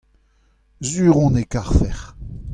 sur 0.89 1.15
on 1.23 1.33
e 1.37 1.43
karfec'h. 1.53 2.05